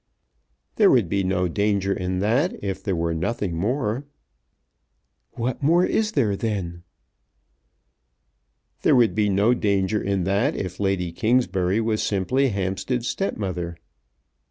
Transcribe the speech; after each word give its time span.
"There 0.77 0.89
would 0.89 1.09
be 1.09 1.23
no 1.23 1.47
danger 1.47 1.93
in 1.93 2.21
that 2.21 2.53
if 2.63 2.81
there 2.81 2.95
were 2.95 3.13
nothing 3.13 3.55
more." 3.55 4.03
"What 5.33 5.61
more 5.61 5.85
is 5.85 6.13
there 6.13 6.35
then?" 6.35 6.81
"There 8.81 8.95
would 8.95 9.13
be 9.13 9.29
no 9.29 9.53
danger 9.53 10.01
in 10.01 10.23
that 10.23 10.55
if 10.55 10.79
Lady 10.79 11.11
Kingsbury 11.11 11.79
was 11.79 12.01
simply 12.01 12.49
Hampstead's 12.49 13.09
stepmother." 13.09 13.77